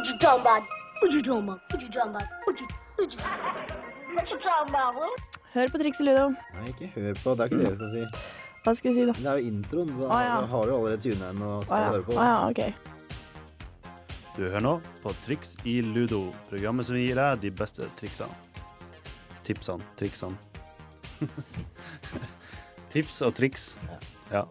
[0.00, 0.62] What you talking about?
[1.02, 1.60] What you talking about?
[1.70, 2.28] What you talking about?
[2.46, 2.66] What you,
[2.96, 3.20] what you,
[4.14, 4.94] what you talking about?
[4.94, 5.20] What?
[5.52, 6.30] Hør på Triks i Ludo.
[6.30, 7.34] Nei, ikke hør på.
[7.34, 8.04] Det er ikke det jeg skal si.
[8.64, 9.14] Hva skal jeg si, da?
[9.18, 10.38] Det er jo introen, så ah, ja.
[10.54, 11.90] har du allerede tunet inn og skal skal ja.
[11.92, 12.16] høre på.
[12.16, 12.62] Ah, ja, ok.
[14.38, 14.74] Du hører nå
[15.04, 18.32] på Triks i Ludo, programmet som gir deg de beste triksene.
[19.44, 20.40] Tipsene, triksene.
[22.96, 23.74] Tips og triks.
[24.32, 24.46] Ja.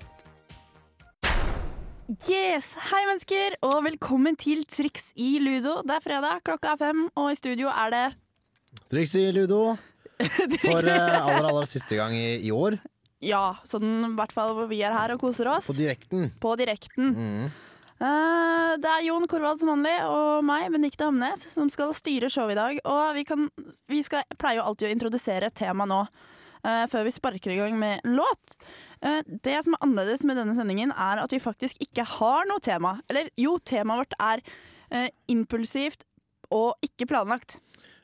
[2.09, 2.71] Yes!
[2.89, 5.75] Hei, mennesker, og velkommen til Triks i Ludo.
[5.85, 8.05] Det er fredag, klokka er fem, og i studio er det
[8.89, 9.75] Triks i ludo
[10.63, 12.79] for eh, aller, aller siste gang i, i år.
[13.21, 15.69] Ja, sånn i hvert fall hvor vi er her og koser oss.
[15.69, 16.31] På direkten.
[16.41, 17.13] På direkten.
[17.13, 17.45] Mm.
[18.01, 22.57] Eh, det er Jon Korvald som vanlig, og meg, Benikte Hamnes, som skal styre showet
[22.57, 22.81] i dag.
[22.89, 23.45] Og vi, kan,
[23.85, 26.01] vi skal, pleier jo alltid å introdusere et tema nå,
[26.61, 28.57] før vi sparker i gang med en låt.
[29.01, 32.63] Eh, det som er annerledes med denne sendingen, er at vi faktisk ikke har noe
[32.63, 32.97] tema.
[33.11, 34.43] Eller jo, temaet vårt er
[34.95, 36.03] eh, impulsivt
[36.55, 37.59] og ikke planlagt.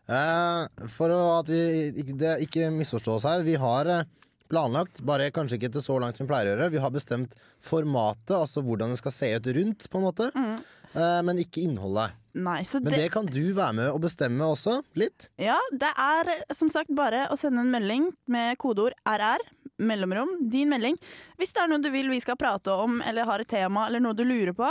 [0.06, 4.06] Eh, for at vi det ikke misforstås her, vi har eh,
[4.52, 6.72] planlagt, bare kanskje ikke til så langt som vi pleier å gjøre.
[6.78, 10.31] Vi har bestemt formatet, altså hvordan det skal se ut rundt, på en måte.
[10.31, 12.16] Eh, men ikke innholdet.
[12.36, 15.30] Nei, så Men det, det kan du være med og bestemme også, litt.
[15.40, 19.44] ja, det er som sagt bare å sende en melding med kodeord RR,
[19.80, 20.98] mellomrom, din melding,
[21.40, 24.04] hvis det er noe du vil vi skal prate om, eller har et tema, eller
[24.04, 24.68] noe du lurer på.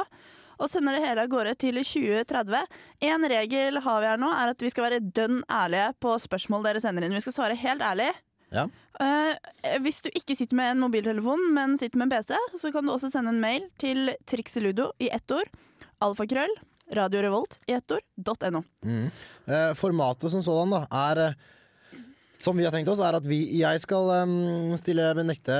[0.54, 2.76] Og sender det hele av gårde til 2030.
[3.08, 6.68] En regel har vi her nå, er at vi skal være dønn ærlige på spørsmål
[6.68, 7.16] dere sender inn.
[7.16, 8.12] Vi skal svare helt ærlig.
[8.54, 8.68] Ja.
[9.02, 9.34] Uh,
[9.82, 12.94] hvis du ikke sitter med en mobiltelefon, men sitter med en PC, så kan du
[12.94, 15.50] også sende en mail til trikseludo i ett ord.
[16.04, 16.52] Alfakrøll.
[16.94, 18.04] Radio Revolt i ett ord.
[18.52, 18.60] .no.
[18.84, 19.06] Mm.
[19.46, 21.36] Eh, formatet som sådan da, er eh,
[22.44, 25.54] som vi har tenkt oss, er at vi, jeg skal um, stille Benekte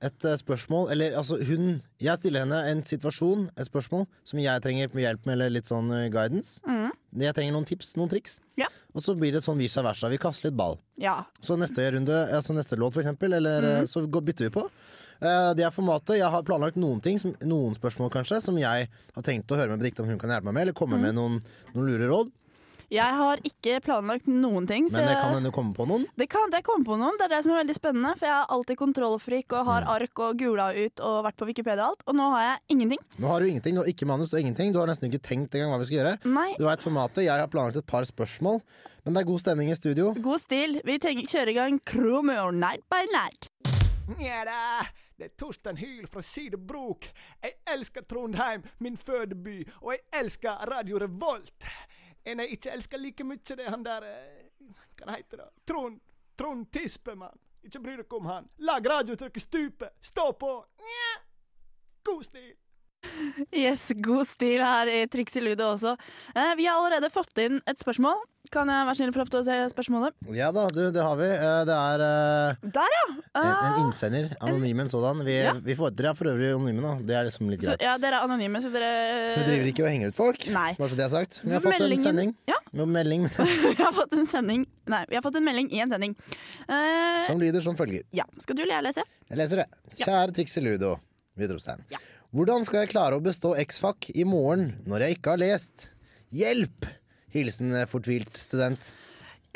[0.00, 0.88] et uh, spørsmål.
[0.94, 5.34] Eller altså, hun Jeg stiller henne en situasjon, et spørsmål, som jeg trenger hjelp med,
[5.36, 6.62] eller litt sånn uh, guidance.
[6.64, 6.94] Mm.
[7.26, 8.38] Jeg trenger noen tips, noen triks.
[8.56, 8.70] Ja.
[8.96, 10.08] Og så blir det sånn vice versa.
[10.08, 10.78] Vi kaster litt ball.
[11.02, 11.18] Ja.
[11.44, 13.90] Så neste runde, altså neste låt for eksempel, eller mm.
[13.90, 14.64] så går, bytter vi på.
[15.20, 16.16] Eh, det er formatet.
[16.18, 19.68] Jeg har planlagt noen ting, som, noen spørsmål kanskje, som jeg har tenkt å høre
[19.74, 21.40] med Benedicte om hun kan hjelpe meg med, eller komme med noen,
[21.74, 22.30] noen lure råd.
[22.90, 24.88] Jeg har ikke planlagt noen ting.
[24.90, 26.06] Så Men det kan hende komme på noen.
[26.18, 27.14] det kan jeg komme på noen.
[27.20, 28.16] Det er det som er veldig spennende.
[28.18, 29.68] For jeg har alltid kontrollfrik og Mm.
[29.70, 32.02] har ark og gula ut og vært på Wikipedia og alt.
[32.08, 32.98] Og nå har jeg ingenting.
[33.20, 34.72] Nå har du ingenting, du har ikke manus, og ingenting.
[34.72, 36.18] Du har nesten ikke tenkt engang hva vi skal gjøre.
[36.24, 36.54] Nei.
[36.58, 37.22] Du veit formatet.
[37.22, 38.60] Jeg har planlagt et par spørsmål,
[39.04, 40.12] men det er god stemning i studio.
[40.14, 40.80] God stil.
[40.84, 43.52] Vi kjører i gang Chromeo Night by Night.
[44.18, 44.82] Da,
[45.20, 47.04] det er Torstein Hyl fra Sidebrok.
[47.44, 51.66] Jeg elsker Trondheim, min fødeby, og jeg elsker Radio Revolt.
[52.24, 55.50] En jeg ikke elsker like mye, det er han der eh, Hva heter det?
[55.68, 56.00] Trond
[56.40, 57.36] Trond Tispemann.
[57.62, 58.48] Ikke bry dere om han.
[58.64, 59.90] Lag radiotrykket stupe.
[60.00, 60.52] Stå på.
[60.80, 61.10] Nja.
[62.04, 62.54] God stil.
[63.54, 65.94] Yes, god stil her i Triks i Ludo også.
[66.34, 68.18] Eh, vi har allerede fått inn et spørsmål.
[68.50, 70.14] Kan jeg være snill få lov til å se spørsmålet?
[70.34, 71.26] Ja da, du, det har vi.
[71.30, 73.02] Eh, Det er eh, Der, ja!
[73.12, 74.30] en, en Ah, innsender.
[74.42, 75.22] Anonym en sådan.
[75.24, 75.52] Vi, Ja.
[75.54, 76.92] vi får, dere er for øvrig anonyme, da.
[77.06, 77.84] Det er liksom litt så, greit.
[77.86, 78.90] ja, dere er anonyme, så dere
[79.38, 80.46] Vi driver ikke og henger ut folk.
[80.50, 80.74] Nei.
[80.80, 81.40] Bare så det er sagt.
[81.44, 82.34] Vi har fått en Meldingen- sending.
[82.50, 83.28] Ja, Med melding
[83.78, 86.16] vi har fått en sending Nei, vi har fått en melding i en sending.
[86.68, 88.02] Eh, som lyder som følger.
[88.12, 89.04] ja, Skal du eller jeg lese?
[89.30, 89.68] Jeg leser det.
[90.04, 90.26] Ja.
[90.34, 90.96] Triks i Ludo.
[91.38, 91.84] Utropstegn.
[91.92, 91.98] Ja.
[92.30, 95.88] Hvordan skal jeg klare å bestå X-fac i morgen når jeg ikke har lest?
[96.30, 96.86] Hjelp!
[97.34, 98.92] Hilsen eh, fortvilt student.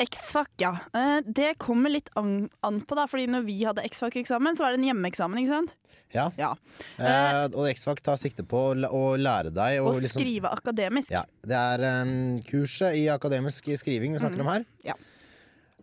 [0.02, 0.72] X-fac, ja.
[0.90, 3.06] Eh, det kommer litt an, på, da.
[3.06, 5.76] Fordi når vi hadde X-fac-eksamen, så var det en hjemmeeksamen, ikke sant?
[6.14, 6.26] Ja.
[6.34, 6.50] Ja.
[6.98, 11.14] Eh, og X-fac tar sikte på å lære deg å liksom skrive akademisk.
[11.14, 14.66] ja, Det er um, kurset i akademisk skriving vi snakker om her.
[14.86, 14.98] Ja.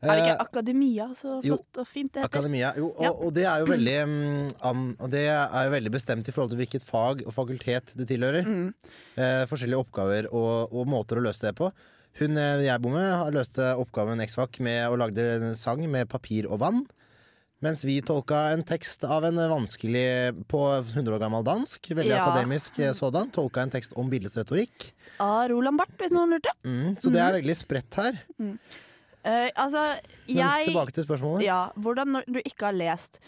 [0.01, 1.56] Er det Eh, ikke akademia så jo.
[1.57, 2.29] flott og fint det heter?
[2.31, 2.73] Akademia.
[2.75, 3.12] Jo, og, Ja.
[3.12, 3.97] og det er jo veldig
[4.66, 8.44] um, det er jo veldig bestemt i forhold til hvilket fag og fakultet du tilhører.
[8.47, 8.73] Mm.
[9.17, 11.69] Uh, forskjellige oppgaver og, og måter å løse det på.
[12.19, 16.09] Hun eh, jeg bor med, har løste oppgaven X-fac med å lage en sang med
[16.09, 16.81] papir og vann.
[17.61, 22.25] Mens vi tolka en tekst av en vanskelig på 100 år gammel dansk, veldig Ja.
[22.25, 23.29] akademisk eh, sådan.
[23.31, 24.90] Tolka en tekst om bildets retorikk.
[25.22, 26.49] Av Roland Barth, hvis noen lurte.
[26.66, 28.17] Mm, så det er veldig spredt her.
[29.23, 29.84] Eh, altså,
[30.28, 31.46] Men tilbake til spørsmålet.
[31.46, 33.20] Ja, hvordan når du ikke har lest.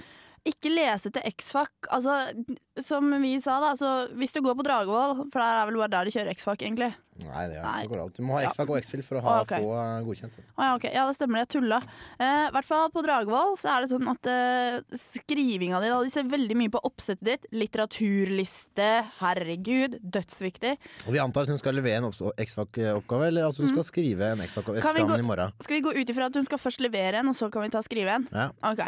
[0.46, 1.72] Ikke lese til X-fac.
[1.94, 2.34] Altså,
[2.82, 5.92] som vi sa, da, så hvis du går på Dragevoll, for der er vel bare
[5.94, 6.94] der de kjører X-fac, egentlig.
[7.22, 8.16] Nei, det er ikke alt.
[8.18, 9.52] Du må ha X-fac og X-fil for å ha, Å, ok.
[9.62, 10.38] få eh, godkjent.
[10.58, 10.90] Ah, ja, okay.
[10.96, 11.78] Ja, det stemmer, jeg tulla.
[12.18, 16.00] Eh, I hvert fall på Dragevoll så er det sånn at eh, skrivinga di da,
[16.02, 17.46] De ser veldig mye på oppsettet ditt.
[17.54, 18.88] Litteraturliste,
[19.20, 20.74] herregud, dødsviktig.
[21.06, 24.42] Og vi antar at hun skal levere en X-fac-oppgave, eller at hun skal skrive en
[24.44, 24.50] Mm.
[24.50, 25.54] Kan vi X-fac-eksamen i morgen.
[25.62, 27.70] Skal vi gå ut ifra at hun skal først levere en, og så kan vi
[27.70, 28.26] ta skrive en?
[28.34, 28.50] Ja.
[28.66, 28.82] Ok.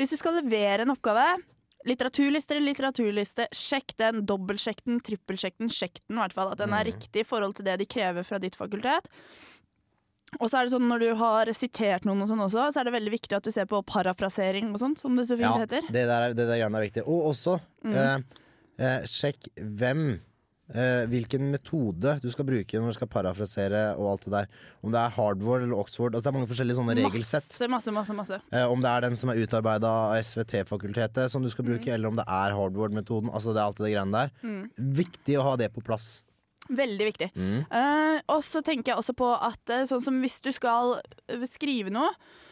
[0.00, 1.26] Hvis du skal levere en oppgave,
[1.86, 3.46] litteraturliste eller litteraturliste.
[3.54, 6.50] Sjekk den, dobbeltsjekk den, trippelsjekk den, sjekk den i hvert fall.
[6.52, 6.92] At den er Mm.
[6.92, 9.06] riktig i forhold til det de krever fra ditt fakultet.
[10.40, 12.84] Og så er det sånn når du har sitert noen og sånn også, så er
[12.84, 15.58] det veldig viktig at du ser på parafrasering og sånt, som det så fint Ja,
[15.62, 15.80] heter.
[15.86, 17.02] det der, er- det der er viktig.
[17.06, 17.94] Og også Mm.
[17.94, 18.18] eh,
[18.84, 20.20] eh, sjekk hvem
[20.74, 24.46] eh, hvilken metode du skal bruke når du skal parafrasere og alt det der.
[24.82, 26.14] Om det er Hardward eller Oxford.
[26.14, 27.46] Altså det er mange forskjellige sånne regelsett.
[27.46, 28.16] Masse, masse, masse.
[28.20, 28.40] masse.
[28.52, 31.94] Eh, om det er den som er utarbeida av SVT-fakultetet som du skal bruke, Mm.
[31.94, 33.30] eller om det er Hardward-metoden.
[33.32, 34.30] Altså det er alt det greiene der.
[34.42, 34.70] Mm.
[34.76, 36.22] Viktig å ha det på plass.
[36.68, 37.30] Veldig viktig.
[37.36, 37.60] Mm.
[37.70, 40.96] Eh, og så tenker jeg også på at eh, sånn som hvis du skal
[41.46, 42.10] skrive noe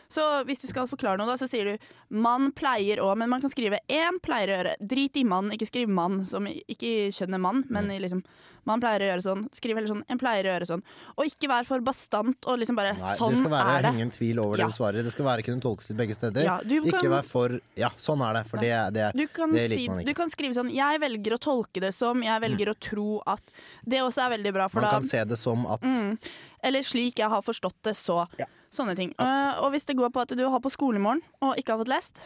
[0.08, 1.78] så hvis du skal forklare noe, da, så sier du
[2.10, 4.76] 'mann pleier å', men man kan skrive 'én pleier å gjøre'.
[4.86, 8.22] Drit i mann, ikke skriv mann, som ikke skjønner mann, men liksom
[8.66, 9.48] 'man pleier å gjøre sånn'.
[9.52, 10.82] Skriv heller sånn 'en pleier å gjøre sånn'.
[11.18, 13.82] Og ikke vær for bastant og liksom bare Nei, 'sånn det Det skal være ingen
[13.82, 13.92] det'.
[13.92, 14.64] henge en tvil over Ja.
[14.66, 15.02] det du svarer.
[15.04, 16.42] Det skal være kunne tolkes til begge steder.
[16.44, 18.46] Ja, du Ikke kan- vær for Ja, sånn er det.
[18.46, 20.06] For det, det kan, Det liker si, man ikke.
[20.06, 23.42] du kan skrive sånn 'jeg velger å tolke det som', 'jeg velger å tro at'
[23.86, 26.18] Det også er veldig bra, for Man da kan se det som at Mm.
[26.62, 28.26] Eller slik jeg har forstått det, så.
[28.38, 28.46] Ja.
[28.74, 29.12] Sånne ting.
[29.20, 31.74] Uh, og hvis det går på at du har på skole i morgen og ikke
[31.74, 32.22] har fått lest,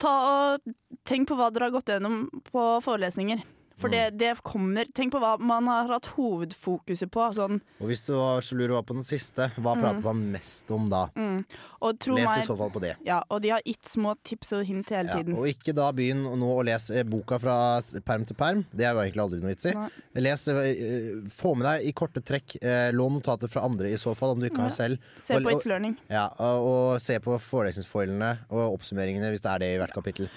[0.00, 0.72] ta og
[1.08, 3.42] tenk på hva dere har gått gjennom på forelesninger.
[3.78, 3.92] For Mm.
[3.92, 7.24] det, det kommer Tenk på hva man har hatt hovedfokuset på.
[7.34, 10.20] Sånn, Og hvis du var så lur og var på den siste, hva pratet han
[10.32, 11.06] mest om da?
[11.16, 11.44] mm.
[11.82, 12.96] Les i så fall på det.
[13.04, 15.34] ja, Og de har gitt små tips og hint hele Ja, tiden.
[15.36, 18.64] og ikke da begynn nå å lese eh, boka fra perm til perm.
[18.74, 19.74] Det er jo egentlig aldri noe vits i.
[20.20, 22.56] Les, eh, få med deg i korte trekk.
[22.62, 24.98] eh, Lån notater fra andre i så fall, om du ikke har selv.
[25.16, 25.96] Se på It's Learning.
[26.10, 30.28] Ja, og, og se på forelesningsfoilene og oppsummeringene hvis det er det i hvert kapittel.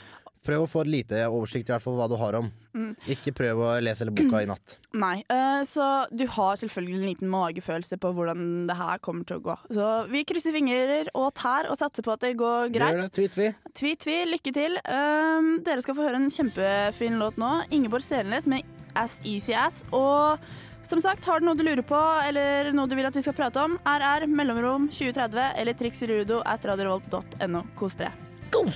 [0.46, 2.50] Prøv å få et lite oversikt i hvert fall hva du har om.
[2.76, 2.92] Mm.
[3.16, 4.76] Ikke prøv å lese hele boka i natt.
[5.06, 9.40] Nei, uh, så du har selvfølgelig en liten magefølelse på hvordan det her kommer til
[9.40, 9.56] å gå.
[9.78, 13.00] Så vi krysser fingrer og tær og satser på at det går greit.
[13.00, 13.50] Gjør det, tweet vi.
[13.76, 14.78] Tweet, vi, lykke til.
[14.86, 17.56] Uh, dere skal få høre en kjempefin låt nå.
[17.76, 19.82] Ingeborg Selnes med As Easy As.
[19.96, 20.40] Og
[20.86, 23.34] som sagt, har du noe du lurer på, eller noe du vil at vi skal
[23.38, 27.66] prate om, RR, mellomrom 2030 eller triksirudo at radiorevolt.no.
[27.80, 28.25] Kos dere.
[28.64, 28.74] God!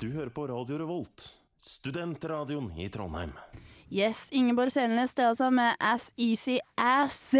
[0.00, 1.22] Du hører på Radio Revolt,
[1.58, 3.30] studentradioen i Trondheim.
[3.88, 7.32] Yes, Ingeborg Selnes, det altså med As Easy As.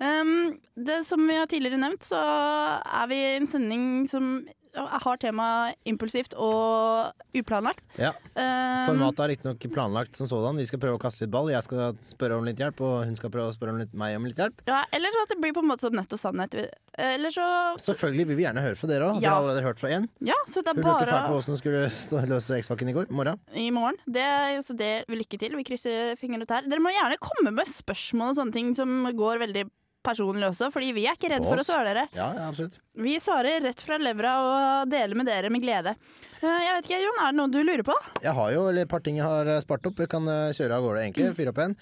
[0.00, 4.30] Um, det Som vi har tidligere nevnt, så er vi i en sending som
[4.74, 7.84] har tema impulsivt og uplanlagt.
[7.98, 10.56] Ja, Um, Formatet er riktignok planlagt som sådan.
[10.60, 11.48] Vi skal prøve å kaste litt ball.
[11.50, 14.14] Jeg skal spørre om litt hjelp, og hun skal prøve å spørre om litt, meg
[14.16, 14.62] om litt hjelp.
[14.70, 16.54] Ja, eller så at det blir på en måte som nødt og sannhet.
[16.98, 17.46] Eller så
[17.82, 19.18] Selvfølgelig vil vi gjerne høre fra dere òg.
[19.18, 19.20] Ja.
[19.20, 20.06] Dere har allerede hørt fra én.
[20.24, 22.96] Ja, så det er Hun lurte fælt på bare hvordan hun skulle løse X-Fakken i
[22.96, 23.40] går morgen.
[23.54, 23.98] i morgen.
[24.06, 24.28] Det,
[24.68, 25.56] så det vil lykke til.
[25.58, 26.68] Vi krysser fingre og tær.
[26.70, 29.66] Dere må gjerne komme med spørsmål og sånne ting som går veldig
[30.08, 32.06] personlig også, fordi vi er ikke redd for å svare dere.
[32.16, 32.78] Ja, ja, absolutt.
[32.98, 35.92] Vi svarer rett fra levra og deler med dere med glede.
[36.40, 37.94] Eh, Jeg vet ikke, Jon, er det noe du lurer på?
[38.24, 39.98] Jeg har jo et par ting jeg har eh, spart opp.
[40.00, 41.30] Vi kan eh, kjøre av gårde, egentlig.
[41.38, 41.76] Fyre opp en.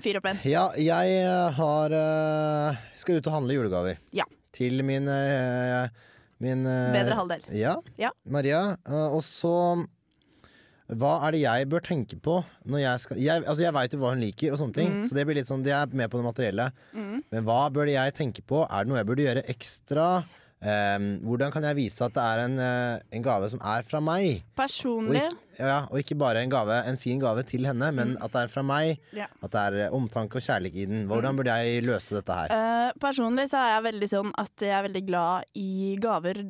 [0.00, 0.38] Fyr opp en.
[0.48, 1.24] Ja, jeg
[1.60, 1.94] har
[2.96, 3.98] skal ut og handle julegaver.
[4.16, 4.24] Ja.
[4.56, 5.04] Til min
[6.40, 7.42] Min Bedre halvdel.
[7.52, 7.74] Ja.
[8.00, 8.08] Ja.
[8.24, 8.62] Maria.
[9.12, 9.52] Og så
[10.98, 13.98] hva er det jeg bør tenke på når jeg skal Jeg, altså jeg veit jo
[14.02, 15.04] hva hun liker, og sånne ting, Mm.
[15.06, 16.72] så det blir litt sånn, de er med på det materielle.
[17.30, 18.64] Men hva bør jeg tenke på?
[18.70, 20.24] Er det noe jeg burde gjøre ekstra?
[20.60, 23.98] Um, hvordan kan jeg vise at det er en, eh, en gave som er fra
[24.04, 24.42] meg?
[24.44, 28.18] Og Personlig ikke, ja, og ikke bare en, gave, en fin gave til henne, men
[28.20, 28.98] at det er fra meg.
[29.12, 29.16] Mm.
[29.22, 29.26] Ja.
[29.42, 31.06] At det er eh, omtanke og kjærlighet i den.
[31.08, 32.52] Hvordan burde jeg løse dette her?
[32.52, 36.42] Uh, Personlig så er jeg veldig sånn at jeg er veldig glad i gaver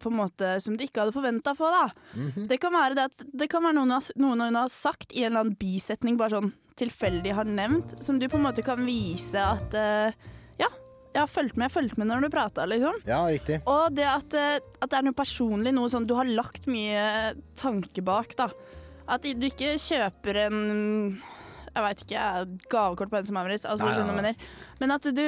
[0.00, 1.70] på en måte som du ikke hadde forventa å få.
[1.70, 1.90] da.
[2.14, 2.48] -hmm.
[2.48, 5.24] Det kan være, det at, det kan være noen, har, noen hun har sagt i
[5.24, 8.86] en eller annen bisetning, bare sånn tilfeldig har nevnt, som du på en måte kan
[8.86, 10.12] vise at uh,
[10.58, 10.68] Ja,
[11.14, 13.00] jeg har fulgt med, jeg fulgt med når du prata, liksom.
[13.06, 13.60] Ja, riktig.
[13.66, 17.34] Og det at, uh, at det er noe personlig, noe sånn du har lagt mye
[17.54, 18.50] tanke bak, da.
[19.10, 21.20] At du ikke kjøper en
[21.70, 22.22] jeg veit ikke,
[22.72, 24.34] gavekort på Hennes Maurits, altså, Nei, ja, mener.
[24.80, 25.26] Men at du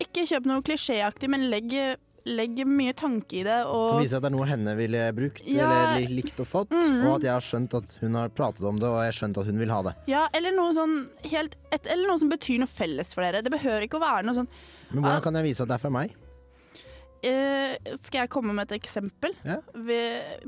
[0.00, 3.58] ikke kjøper noe klisjéaktig, men legger legger mye tanke i det.
[3.64, 5.68] Som viser at det er noe henne ville brukt Ja.
[5.94, 6.70] eller likt og fått.
[6.70, 7.02] mm.
[7.06, 9.38] Og at jeg har skjønt at hun har pratet om det, og jeg har skjønt
[9.38, 9.94] at hun vil ha det.
[10.10, 13.42] ja, eller noe sånn helt et, Eller noe som betyr noe felles for dere.
[13.42, 14.48] Det behøver ikke å være noe sånn
[14.90, 16.14] Men hvordan kan jeg vise at det er fra meg?
[17.18, 17.74] Uh,
[18.06, 19.32] Skal jeg komme med et eksempel?
[19.42, 19.56] Ja.
[19.74, 19.96] Vi,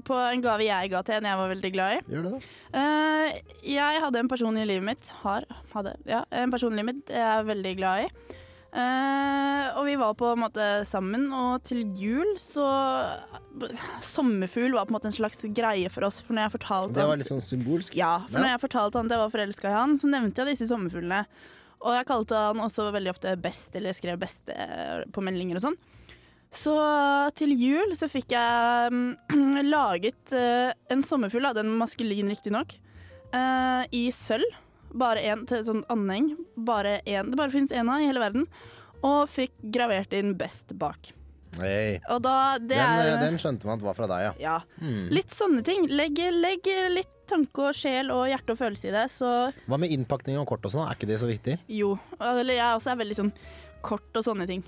[0.06, 2.02] på en gave jeg ga til en jeg var veldig glad i.
[2.14, 2.78] Gjør det, da.
[2.78, 6.92] Uh, jeg hadde en person i livet mitt Har, hadde, ja, en person i livet
[6.92, 8.36] mitt jeg er veldig glad i.
[8.70, 12.66] Eh, og vi var på en måte sammen, og til jul så
[14.06, 16.20] Sommerfugl var på en måte en slags greie for oss.
[16.22, 17.96] For når jeg fortalte Det var litt sånn symbolsk.
[17.98, 18.44] Ja, for Ja.
[18.44, 21.24] når jeg fortalte han at jeg var forelska i han, så nevnte jeg disse sommerfuglene.
[21.80, 25.62] Og jeg kalte han også veldig ofte best, eller skrev beste eh, på meldinger og
[25.62, 25.78] sånn.
[26.52, 26.74] Så
[27.38, 29.16] til jul så fikk jeg um,
[29.70, 32.74] laget uh, en sommerfugl, den maskulin riktignok,
[33.34, 34.50] uh, i sølv.
[34.92, 36.32] Bare én til sånn anheng.
[36.56, 38.46] Bare en, Det bare fins én av i hele verden.
[39.06, 41.12] Og fikk gravert inn best bak.
[41.58, 41.98] Hey.
[42.10, 44.32] Og da Det Den, er den skjønte man at var fra deg, ja.
[44.38, 44.58] Ja.
[44.78, 45.08] Hmm.
[45.10, 45.88] Litt sånne ting.
[45.90, 49.30] Legg, legg litt tanke og sjel og hjerte og følelse i det, så
[49.70, 50.86] Hva med innpakning og kort og sånn?
[50.86, 51.58] Er ikke det så viktig?
[51.70, 51.96] jo.
[52.18, 53.32] Eller jeg også er veldig sånn
[53.86, 54.64] kort og sånne ting.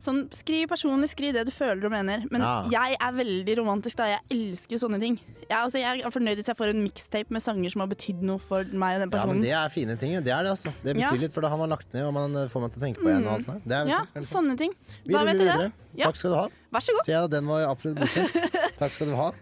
[0.00, 2.22] Sånn, skriv personlig, skriv det du føler og mener.
[2.30, 2.62] Men Ja.
[2.70, 4.04] jeg er veldig romantisk, da.
[4.06, 5.18] Jeg elsker sånne ting.
[5.48, 8.22] Jeg, altså, jeg er fornøyd hvis jeg får en mixtape med sanger som har betydd
[8.22, 9.28] noe for meg og den personen.
[9.28, 9.42] Ja, men.
[9.42, 10.12] Det er fine ting.
[10.22, 10.72] Det er det, altså.
[10.84, 11.10] Det betyr Ja.
[11.18, 12.98] litt, for da har man lagt ned, og man eh, får man til å tenke
[13.02, 13.26] på igjen.
[13.26, 13.62] Og alt sånt.
[13.66, 14.26] Det er Ja, sant.
[14.30, 14.72] sånne ting.
[15.04, 15.72] Vi Da vet du det.
[15.96, 16.06] Ja.
[16.06, 16.48] Takk skal du ha.
[16.72, 17.04] Vær så god.
[17.06, 18.52] Så ja, den var absolutt godkjent.
[18.78, 19.32] Takk skal du ha.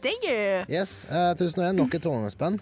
[0.00, 0.64] Thank you.
[0.68, 2.60] Yes, uh, 1001, nok et Trondheimsband.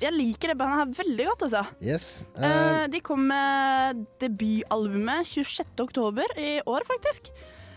[0.00, 1.64] Jeg liker det bandet her veldig godt, altså.
[1.82, 2.24] Yes.
[2.36, 5.66] Uh, Eh, de kom med debutalbumet 26.
[5.82, 7.32] oktober i år, faktisk.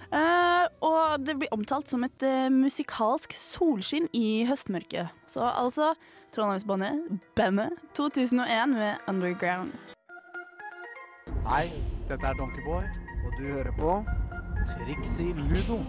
[0.07, 5.11] Uh, og det blir omtalt som et uh, musikalsk solskinn i høstmørket.
[5.27, 5.93] Så altså
[6.31, 9.75] Trondheimsbandet Bandet 2001 med Underground.
[11.47, 11.67] Hei,
[12.07, 12.87] dette er Donkeyboy,
[13.25, 13.99] og du hører på
[14.67, 15.81] Trixie Ludo.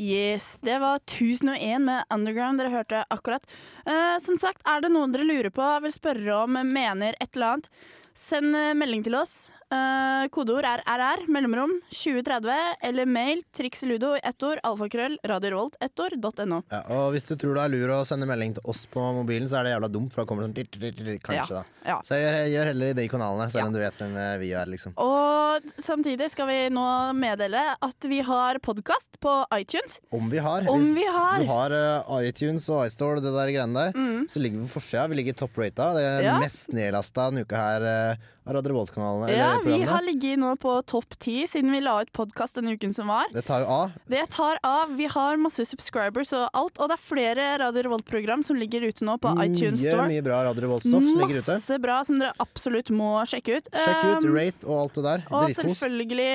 [0.00, 3.42] Yes, det var 1001 med Underground dere hørte akkurat.
[3.84, 7.58] Eh, som sagt, er det noen dere lurer på, vil spørre om, mener et eller
[7.58, 7.68] annet,
[8.16, 9.34] send eh, melding til oss.
[9.70, 16.00] Eh, kodeord er RR, mellomrom 2030, eller mail trikseludo i ett ord, alfakrøll, radiorolt, ett
[16.02, 16.16] ord,
[16.50, 16.58] .no.
[16.72, 19.46] ja, og hvis du tror det er lur å sende melding til oss på mobilen,
[19.48, 21.62] så er det jævla dumt, for da kommer det sånn kanskje, da.
[21.86, 22.00] Ja.
[22.04, 23.66] Så gjør, gjør heller i de kanalene, selv Ja.
[23.68, 24.96] om du vet hvem eh, vi er, liksom.
[24.98, 30.00] Og samtidig skal vi nå meddele at vi har podkast på iTunes.
[30.10, 30.66] Om vi har.
[30.68, 31.38] Om Hvis vi har.
[31.38, 31.70] du har
[32.10, 35.06] uh, iTunes og iStore, det der greiene der, så ligger vi på forsida.
[35.10, 35.92] Vi ligger top rata.
[35.94, 36.24] Det er Mm.
[36.26, 36.38] Ja.
[36.42, 38.16] mest nedlasta denne uka her eh,
[38.50, 39.30] av Radio Revolt-kanalene.
[39.36, 42.92] Ja, vi har ligget nå på topp ti siden vi la ut podkast denne uken
[42.96, 43.30] som var.
[43.34, 43.92] Det tar jo av.
[44.10, 44.94] Det tar av.
[44.98, 46.80] Vi har masse subscribers og alt.
[46.82, 50.08] Og det er flere Radio Revolt-program som ligger ute nå på iTunes Store.
[50.10, 51.54] mye bra Radio Revolt-stoff som ligger ute.
[51.60, 53.70] Masse bra som dere absolutt må sjekke ut.
[53.72, 55.22] Sjekk ut Um, rate og alt det der.
[55.30, 55.78] og Dritkos.
[55.78, 56.34] selvfølgelig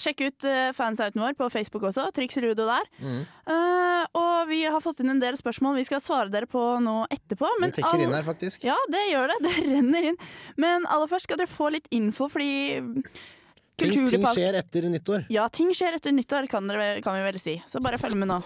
[0.00, 2.08] sjekk ut uh, fansouten vår på Facebook også.
[2.16, 2.90] Triks Rudo der.
[3.00, 3.22] Mm.
[3.48, 6.98] Uh, og vi har fått inn en del spørsmål vi skal svare dere på nå
[7.12, 7.50] etterpå.
[7.60, 8.66] Men Det tikker inn her, faktisk.
[8.66, 9.40] Ja, det gjør det.
[9.46, 10.20] Det renner inn.
[10.60, 12.84] Men aller først skal dere få litt info, fordi
[13.76, 15.26] Ting, ting skjer etter nyttår.
[15.28, 17.58] Ja, ting skjer etter nyttår, kan, dere, kan vi vel si.
[17.68, 18.38] Så bare følg med nå.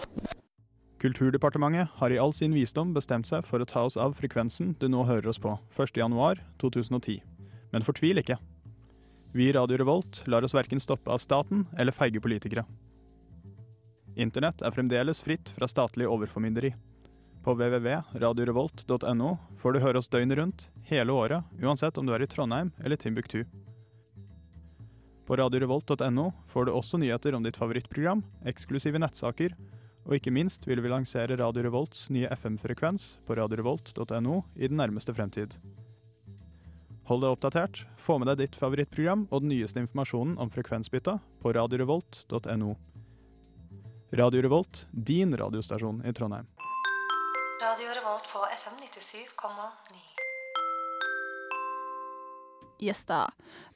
[1.01, 4.89] Kulturdepartementet har i all sin visdom bestemt seg for å ta oss av frekvensen du
[4.91, 7.21] nå hører oss på, 1.1.2010.
[7.71, 8.37] Men fortvil ikke.
[9.33, 12.65] Vi i Radio Revolt lar oss verken stoppe av staten eller feige politikere.
[14.15, 16.73] Internett er fremdeles fritt fra statlig overformynderi.
[17.43, 22.27] På www.radiorevolt.no får du høre oss døgnet rundt, hele året, uansett om du er i
[22.27, 23.45] Trondheim eller Timbuktu.
[25.25, 29.55] På radiorevolt.no får du også nyheter om ditt favorittprogram, eksklusive nettsaker
[30.05, 35.13] og ikke minst vil vi lansere Radio Revolts nye FM-frekvens på radiorevolt.no i den nærmeste
[35.13, 35.55] fremtid.
[37.11, 41.51] Hold deg oppdatert, få med deg ditt favorittprogram og den nyeste informasjonen om frekvensbytta på
[41.57, 42.69] radiorevolt.no.
[44.15, 46.47] Radio Revolt, din radiostasjon i Trondheim.
[47.59, 50.10] Radio Revolt på FM 97,9.
[52.81, 53.27] Yes da.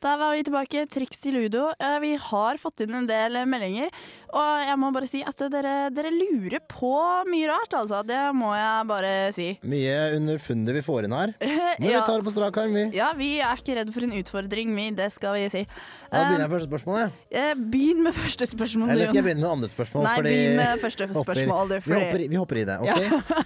[0.02, 0.82] Der var vi tilbake.
[0.90, 1.68] Triks i ludo.
[1.80, 3.90] Eh, Vi har fått inn en del meldinger.
[4.34, 6.90] Og jeg må bare si at dere, dere lurer på
[7.30, 8.00] mye rart, altså.
[8.06, 9.48] Det må jeg bare si.
[9.76, 11.34] Mye underfundig vi får inn her.
[11.42, 12.86] Men vi tar det på strak arm, vi.
[12.98, 14.88] ja, vi er ikke redd for en utfordring, vi.
[14.98, 15.62] Det skal vi si.
[16.10, 16.98] Da begynner jeg med første spørsmål.
[17.04, 17.12] jeg.
[17.44, 18.90] Eh, Begynn med første spørsmål.
[18.96, 20.08] Eller skal jeg begynne med andre spørsmål?
[20.10, 21.78] Nei, fordi begynn med første spørsmål, du.
[21.86, 23.06] Vi hopper, i- vi hopper i det, ok?
[23.06, 23.44] Ja.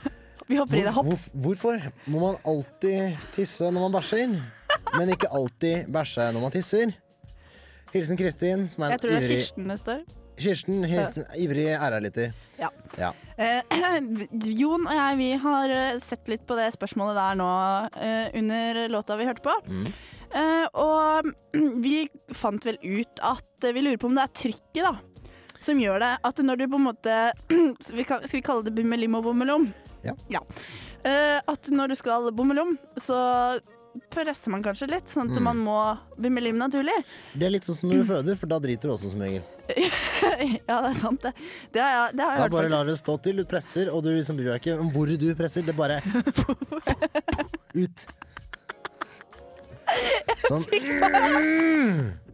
[0.50, 0.92] Vi hopper i det.
[0.96, 1.06] Hopp.
[1.06, 4.32] Hvor, hvorfor må man alltid tisse når man bæsjer,
[4.98, 6.96] men ikke alltid bæsje når man tisser?
[7.94, 10.02] Hilsen Kristin, som er en Jeg tror det er ivrig Kirsten det står.
[10.40, 12.36] Kirsten, hilsen, ivrig RR-lytter.
[12.60, 12.70] Ja.
[13.00, 13.10] Ja.
[13.36, 13.60] Eh,
[14.60, 17.50] Jon og jeg vi har eh, sett litt på det spørsmålet der nå
[18.00, 19.56] eh, under låta vi hørte på.
[19.68, 19.90] Mm.
[20.30, 21.32] Eh, og
[21.86, 24.94] vi fant vel ut at vi lurer på om det er trykket da,
[25.60, 26.14] som gjør det.
[26.32, 27.20] At når du på en måte
[27.90, 29.70] Skal vi kalle det bummelim og bommelom?
[30.06, 30.16] Ja.
[31.04, 33.18] Eh, at når du skal bommelom, så
[34.13, 35.43] presser man kanskje litt, sånn at Mm.
[35.43, 35.77] man må
[36.17, 36.93] bli liv naturlig.
[37.34, 39.41] Det er litt sånn som når du føder, for da driter du også som regel.
[40.69, 41.34] ja, det er sant, det.
[41.74, 43.89] Det har jeg, det har jeg Da hørt, bare lar det stå til, du presser,
[43.93, 45.62] og du liksom bryr deg ikke om hvor du presser.
[45.65, 46.01] Det bare
[47.84, 48.05] ut.
[50.48, 50.65] Sånn.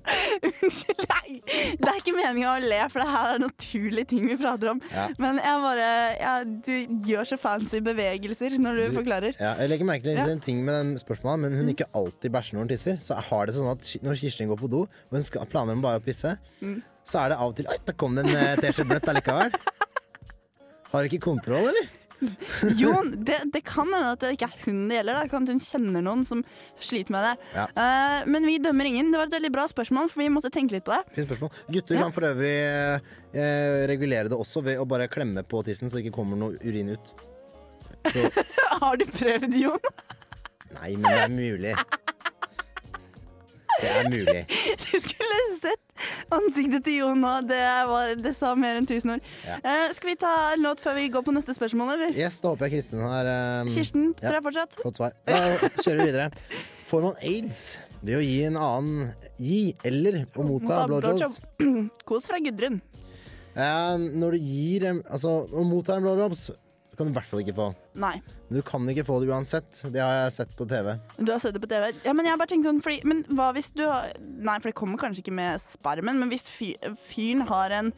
[0.45, 1.39] Unnskyld, nei.
[1.79, 4.81] Det er ikke meninga å le, for det her er naturlige ting vi prater om.
[4.91, 5.07] Ja.
[5.21, 6.71] Men jeg bare ja, Du
[7.09, 9.35] gjør så fancy bevegelser når du, Du- forklarer.
[9.39, 10.27] Ja, jeg legger merke til Ja.
[10.31, 12.99] en ting med den spørsmålet, men hun ikke alltid bæsjer når hun tisser.
[13.01, 15.81] Så har det sånn at når Kirsten går på do, og hun skal, planer om
[15.85, 16.81] bare å pisse, Mm.
[17.05, 19.51] så er det av og til Oi, der kom det en eh, teskje bløtt allikevel.
[20.91, 21.89] Har du ikke kontroll, eller?
[22.81, 25.19] Jon, det, det kan hende at det ikke er hun det gjelder.
[25.21, 26.41] Det kan hende hun kjenner noen som
[26.81, 27.33] sliter med det.
[27.55, 27.65] Ja.
[27.77, 29.11] Uh, men vi dømmer ingen.
[29.13, 31.01] Det var et veldig bra spørsmål, for vi måtte tenke litt på det.
[31.17, 31.53] Fint spørsmål.
[31.75, 32.03] Gutter Ja.
[32.05, 32.55] kan for øvrig
[33.35, 36.59] uh, regulere det også ved å bare klemme på tissen så det ikke kommer noe
[36.65, 37.13] urin ut.
[38.81, 39.79] Har du prøvd, Jon?
[40.75, 41.75] nei, men det er mulig.
[43.85, 44.43] Det er mulig.
[44.85, 47.33] Du skulle sett ansiktet til Jon nå.
[47.47, 49.27] Det, var, det sa mer enn tusen ord.
[49.45, 49.57] Ja.
[49.63, 52.15] Uh, skal vi ta en låt før vi går på neste spørsmål, eller?
[52.17, 54.27] Yes, da håper jeg Kristin har um, Kirsten, ja.
[54.27, 54.79] dere har fortsatt.
[54.81, 55.15] Fått svar.
[55.29, 55.41] Da
[55.79, 56.29] kjører vi videre.
[56.85, 57.61] Får man aids
[58.05, 59.07] ved å gi en annen
[59.41, 61.39] Gi eller å motta blowjobs?
[61.59, 61.89] blowjob.
[62.07, 62.77] Kos fra Gudrun.
[63.55, 66.49] Uh, når du gir Altså, å motta en blowjobs
[66.97, 67.67] kan du i hvert fall ikke få.
[68.01, 68.13] Nei.
[68.49, 69.81] Du kan ikke få det uansett.
[69.93, 70.93] Det har jeg sett på TV.
[71.19, 71.91] Du har sett det på TV.
[72.05, 74.75] Ja, men jeg bare tenkt sånn, fordi, men hva hvis du har Nei, for det
[74.77, 77.93] kommer kanskje ikke med spermen, men hvis fyren har en,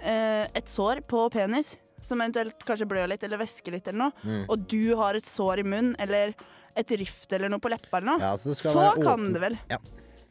[0.00, 4.12] eh, et sår på penis, som eventuelt kanskje blør litt eller væsker litt eller noe,
[4.24, 4.44] Mm.
[4.48, 6.34] og du har et sår i munnen eller
[6.76, 9.58] et rift eller noe på leppa eller noe, Ja, så så kan det vel.
[9.70, 9.78] Ja,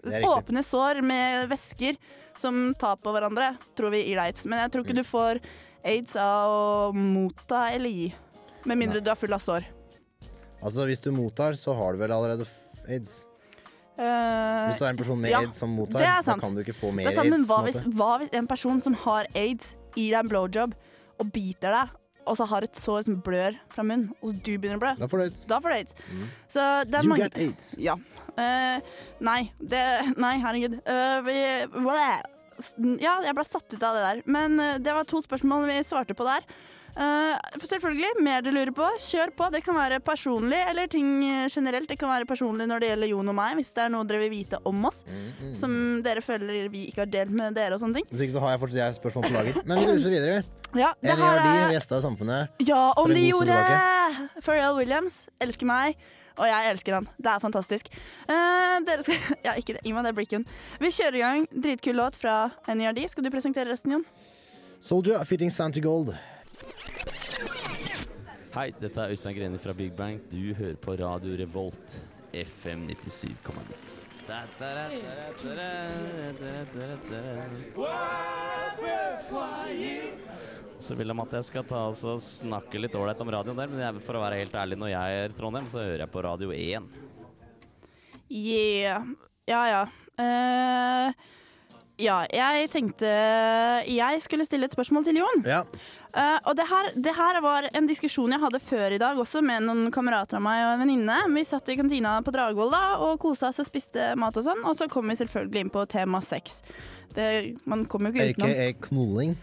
[0.04, 0.24] det.
[0.26, 1.96] Åpne sår med væsker
[2.36, 4.46] som tar på hverandre, tror vi gir deg aids.
[4.46, 5.40] Men jeg tror ikke du får
[5.84, 8.10] aids av å motta eller gi.
[8.70, 9.66] Med mindre du er full av sår.
[10.62, 12.46] Altså, hvis du mottar, så har du vel allerede
[12.88, 13.24] aids.
[13.98, 16.74] Eh, Hvis du er en person med ja, aids som mottar, da kan du ikke
[16.74, 17.50] få mer Det er sant, men aids.
[17.50, 20.78] hva hvis, hva hvis en person som har aids, gir deg en blowjob
[21.22, 21.98] og biter deg,
[22.30, 24.94] og så har et sår som blør fra munnen, og du begynner å blø?
[25.02, 25.44] Da får du aids.
[25.50, 25.96] Da får du aids.
[26.56, 27.72] Er You mange get aids.
[27.82, 27.98] Ja.
[28.38, 28.78] Uh,
[29.20, 29.82] nei, det
[30.22, 30.78] Nei, herregud.
[30.86, 31.40] Uh, vi.
[33.02, 34.22] Ja, jeg ble satt ut av det der.
[34.26, 36.46] Men eh, det var to spørsmål vi svarte på der.
[36.92, 39.48] Uh, selvfølgelig, mer du lurer på, kjør på.
[39.54, 41.88] Det kan være personlig eller ting eh, generelt.
[41.88, 44.20] Det kan være personlig når det gjelder Jon og meg, hvis det er noe dere
[44.26, 45.02] vil vite om oss.
[45.08, 48.10] Mm, Som dere føler vi ikke har delt med dere og sånne ting.
[48.12, 49.62] Hvis ikke så har jeg fortsatt jeg spørsmål på lager.
[49.70, 50.42] Men vi ruser videre.
[50.76, 52.64] Ja, det eller her de gjester av samfunnet.
[52.68, 53.60] Ja, om de gjorde!
[54.42, 55.96] Pharrell Williams elsker meg,
[56.38, 57.08] og jeg elsker han.
[57.18, 57.92] Det er fantastisk.
[58.30, 59.16] Eh, dere skal
[59.48, 59.84] Ja, ikke det.
[59.86, 60.52] Gi meg det blikket.
[60.82, 61.48] Vi kjører i gang.
[61.52, 62.38] Dritkul låt fra
[62.72, 63.04] NERD.
[63.12, 64.06] Skal du presentere resten, Jon?
[64.82, 66.14] Soldier fitting Santa Gold.
[68.52, 70.20] Hei, dette er Øystein Greni fra Big Bang.
[70.32, 72.02] Du hører på Radio Revolt,
[72.34, 73.91] FM 97,9.
[80.82, 83.70] Så vil de at jeg skal ta oss og snakke litt ålreit om radioen der,
[83.70, 86.14] men jeg, for å være helt ærlig, når jeg er i Trondheim, så hører jeg
[86.14, 86.90] på Radio 1.
[88.32, 89.06] Yeah.
[89.50, 89.84] Ja ja.
[90.16, 91.12] Uh,
[92.02, 93.10] ja, jeg tenkte
[93.86, 95.44] jeg skulle stille et spørsmål til Jon.
[95.46, 95.64] Ja.
[96.12, 99.40] Eh, og det her, det her var en diskusjon jeg hadde før i dag også
[99.46, 101.20] med noen kamerater av meg og en venninne.
[101.36, 104.66] Vi satt i kantina på Dragvoll da, og kosa oss og spiste mat og sånn.
[104.68, 106.62] Og så kom vi selvfølgelig inn på tema sex.
[107.16, 107.30] Det,
[107.68, 108.52] man kommer jo ikke utenom.
[108.52, 109.34] AKA knulling.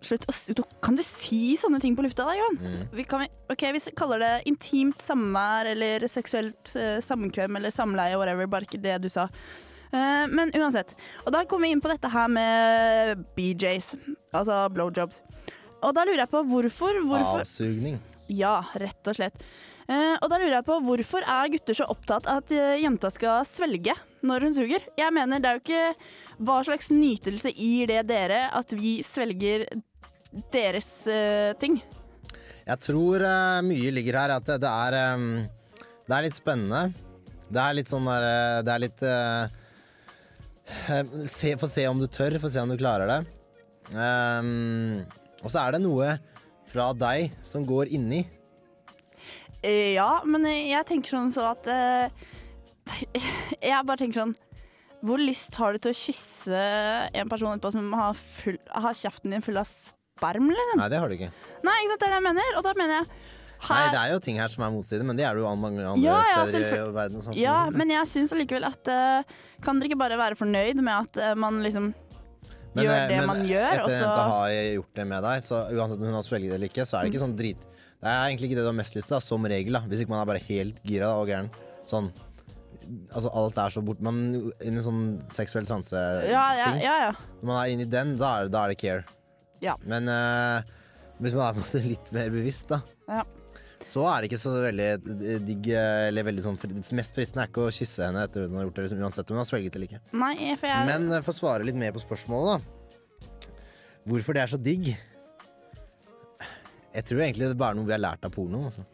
[0.00, 2.58] Slutt å du- Kan du si sånne ting på lufta da, Johan?
[2.62, 2.88] Mm.
[2.94, 8.46] Vi, kan, ok, vi kaller det intimt samvær eller seksuelt eh, samkvem eller samleie, whatever.
[8.46, 9.28] Bare ikke det du sa.
[9.88, 10.94] Uh, men uansett.
[11.24, 13.94] Og da kom vi inn på dette her med BJs,
[14.36, 15.22] altså blowjobs.
[15.78, 17.98] Og da lurer jeg på hvorfor, hvorfor Avsugning.
[18.28, 19.42] Ja, rett og slett.
[19.88, 23.08] Uh, og da lurer jeg på hvorfor er gutter så opptatt av at uh, jenta
[23.12, 23.94] skal svelge
[24.26, 24.84] når hun suger?
[24.98, 29.64] Jeg mener det er jo ikke Hva slags nytelse gir det dere at vi svelger
[30.52, 31.80] deres uh, ting?
[32.68, 33.24] Jeg tror
[33.64, 35.30] mye ligger her at det, det er um,
[36.04, 36.82] Det er litt spennende.
[37.48, 39.00] Det er litt sånn der eh, Det er litt
[41.32, 43.20] se, Få se om du tør, få se om du klarer det.
[43.88, 45.00] Um,
[45.42, 46.16] og så er det noe
[46.68, 48.24] fra deg som går inni.
[49.62, 52.26] Eh, ja, men jeg tenker sånn så at eh,
[53.68, 54.34] Jeg bare tenker sånn
[55.02, 56.60] Hvor lyst har du til å kysse
[57.18, 60.78] en person etterpå som har, full, har kjeften din full av sperm, liksom?
[60.80, 61.32] Nei, det har du ikke.
[61.66, 62.54] Nei, ikke sant, det er det jeg mener.
[62.60, 63.10] Og da mener jeg
[63.68, 65.58] Nei, det er jo ting her som er motstridige, men det er det jo an-
[65.58, 67.24] mange andre Ja, ja, steder i verden.
[67.34, 69.32] Ja, men jeg syns allikevel at eh,
[69.66, 71.88] Kan dere ikke bare være fornøyd med at man liksom
[72.78, 75.06] Men, gjør eh, det men man gjør, Etter og at så jenta har gjort det
[75.12, 77.22] med deg, så uansett om hun har svelget det eller ikke, så er det ikke
[77.24, 79.78] sånn drit Det er egentlig ikke det du har mest lyst til, da, som regel,
[79.78, 79.82] da.
[79.90, 81.52] Hvis ikke man er bare helt gira og gæren.
[81.88, 82.10] Sånn
[83.12, 84.20] Altså, alt er så bort Man
[84.64, 85.02] i en sånn
[85.34, 86.30] seksuell transe-ting.
[86.32, 86.94] Ja, ja, ja.
[87.08, 87.10] ja.
[87.42, 89.02] Når man er inne i den, da er, da er det care.
[89.60, 89.74] Ja.
[89.84, 90.62] Men uh,
[91.18, 93.26] hvis man er på en måte litt mer bevisst, da, Ja.
[93.88, 94.88] Så er det ikke så veldig
[95.46, 96.58] digg Eller veldig sånn
[96.96, 99.38] Mest fristende er ikke å kysse henne etter hun har gjort det, liksom, uansett om
[99.38, 100.02] hun har svelget eller ikke.
[100.12, 103.48] Nei, for jeg Men eh, for å svare litt mer på spørsmålet, da.
[104.08, 104.92] Hvorfor det er så digg?
[106.98, 108.64] Jeg tror egentlig det bare er noe vi har lært av porno.
[108.68, 108.84] Altså.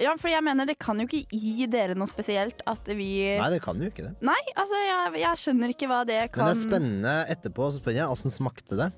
[0.00, 3.50] Ja, for jeg mener det kan jo ikke gi dere noe spesielt at vi Nei,
[3.52, 4.14] det kan jo ikke det.
[4.24, 7.82] Nei, altså jeg, jeg skjønner ikke hva det kan Men det er spennende etterpå, så
[7.82, 8.88] spør jeg åssen smakte det.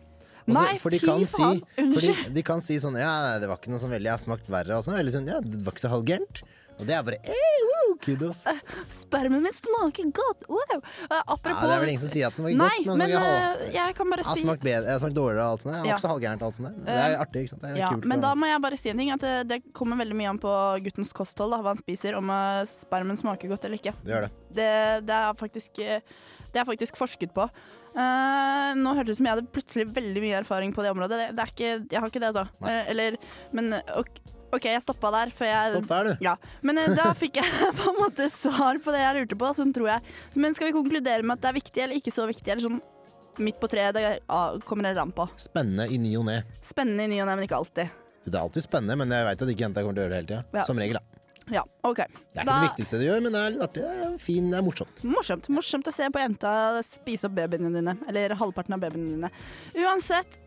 [0.42, 2.32] Og Nei, for de fy kan faen, Si, unnskyld.
[2.34, 4.76] de kan si sånn Ja, det var ikke noe sånn veldig Jeg har smakt verre.
[4.78, 6.42] Og sånn, eller sånn, ja, det var ikke så halvgærent.
[6.80, 8.40] Og det er bare hey, woo, kudos.
[8.90, 10.46] Spermen min smaker godt!
[10.48, 10.80] Wow.
[10.80, 13.12] Eh, Ja, det er vel ingen som sier at den var Nei, godt, men, men
[13.12, 15.62] eh, jeg kan bare jeg har si smakt bedre, jeg har smakt dårligere og alt
[15.66, 15.74] sånt.
[15.76, 15.94] Jeg Det var Ja.
[15.98, 16.80] ikke så halvgærent alt sånt.
[16.86, 17.62] Det er Eh, artig, ikke sant.
[17.62, 18.04] Det er Ja, kult.
[18.08, 19.10] men da må jeg bare si en ting.
[19.12, 22.30] At det, det kommer veldig mye an på guttens kosthold, da, hva han spiser, om
[22.30, 23.94] eh, spermen smaker godt eller ikke.
[24.02, 24.32] Det gjør det.
[24.50, 24.70] Det,
[25.06, 26.00] det, er, faktisk, eh,
[26.52, 27.46] det er faktisk forsket på.
[27.92, 31.18] Eh, nå hørtes det ut som jeg hadde plutselig veldig mye erfaring på det området.
[31.18, 32.68] Det, det er ikke, jeg har ikke det, altså.
[32.68, 33.18] Eh, eller,
[33.56, 36.24] men ok, OK, jeg stoppa der, for jeg Stopp der, du.
[36.24, 36.34] Ja.
[36.64, 39.72] Men uh, da fikk jeg på en måte svar på det jeg lurte på, sånn
[39.76, 40.16] tror jeg.
[40.36, 42.82] Men skal vi konkludere med at det er viktig eller ikke så viktig, eller sånn
[43.40, 43.96] midt på treet?
[43.96, 45.24] Det ah, kommer det an på.
[45.40, 46.42] Spennende i ny og ne.
[46.64, 47.98] Spennende i ny og ne, men ikke alltid.
[48.26, 50.20] Det er alltid spennende, men jeg veit at ikke jenta kommer til å gjøre det
[50.20, 50.60] hele tida.
[50.60, 50.66] Ja.
[50.68, 51.11] Som regel, da.
[51.50, 51.98] Ja, OK.
[51.98, 53.82] Det er ikke det viktigste du gjør, men det er litt artig.
[53.82, 55.02] Det er fin, det er morsomt.
[55.08, 55.48] Morsomt.
[55.50, 56.52] Morsomt å se på jenta
[56.86, 57.96] spise opp babyene dine.
[58.10, 59.30] Eller halvparten av babyene dine.
[59.82, 60.38] Uansett,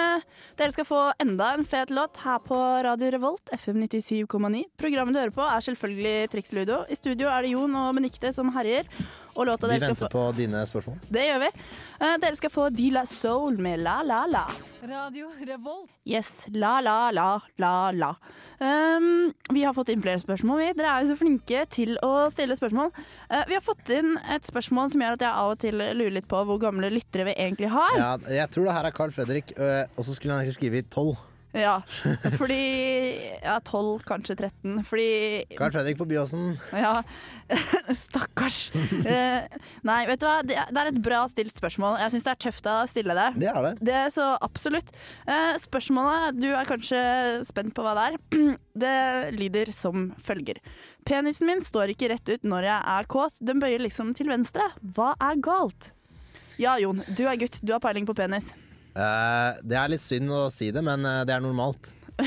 [0.58, 4.64] dere skal få enda en fet låt her på Radio Revolt, FM 97,9.
[4.80, 6.82] Programmet du hører på er selvfølgelig Triks Ludo.
[6.90, 8.90] I studio er det Jon og Benikte som herjer.
[9.40, 10.96] Og låta Vi dere skal venter få på dine spørsmål.
[11.08, 11.48] Det gjør vi.
[12.02, 14.42] Uh, dere skal få De La Soul med La La La.
[14.84, 15.88] Radio Revolt.
[16.04, 18.10] Yes, la la la la la.
[18.60, 20.68] Um, vi har fått inn flere spørsmål, vi.
[20.76, 22.92] Dere er jo så flinke til å stille spørsmål.
[23.32, 26.16] Uh, vi har fått inn et spørsmål som gjør at jeg av og til lurer
[26.18, 27.96] litt på hvor gamle lyttere vi egentlig har.
[27.96, 30.84] Ja, jeg tror det her er Carl Fredrik, uh, og så skulle han egentlig skrive
[30.84, 31.29] i 12.
[31.56, 31.80] Ja,
[32.38, 32.58] fordi
[33.42, 34.84] Ja, 12, kanskje 13.
[34.86, 35.08] Fordi
[35.58, 36.52] Carl Fredrik på Byåsen.
[36.76, 37.02] Ja,
[38.04, 38.70] stakkars.
[39.02, 39.48] Eh,
[39.86, 40.36] nei, vet du hva.
[40.46, 41.98] Det, er et bra stilt spørsmål.
[42.04, 43.26] Jeg syns det er tøft av deg å stille det.
[43.42, 43.74] Det er det.
[43.90, 44.94] Det er så absolutt.
[45.26, 47.02] Eh, spørsmålet, du er kanskje
[47.48, 48.20] spent på hva det er.
[48.80, 48.96] Det
[49.34, 50.60] lyder som følger.
[51.04, 53.42] Penisen min står ikke rett ut når jeg er kåt.
[53.44, 54.70] Den bøyer liksom til venstre.
[54.94, 55.90] Hva er galt?
[56.60, 57.58] Ja, Jon, du er gutt.
[57.64, 58.52] Du har peiling på penis.
[58.94, 61.92] Eh, det er litt synd å si det, men eh, det er normalt.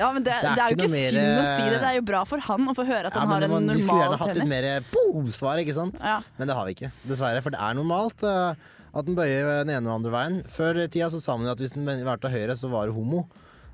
[0.00, 1.74] Ja, men det, Det er det er jo ikke ikke mer, synd å si det.
[1.76, 3.46] eh, Det er jo bra for han å få høre at Ja, han men har
[3.48, 3.76] en en tennis.
[3.82, 6.00] vi skulle gjerne hatt litt mer boom-svar, ikke sant?
[6.00, 6.18] Ja.
[6.38, 7.42] Men det har vi ikke, dessverre.
[7.44, 8.54] For det er normalt uh,
[8.90, 10.38] at den bøyer den ene og andre veien.
[10.48, 12.96] Før i tida så sa man at hvis den var til høyre, så var det
[12.96, 13.26] homo.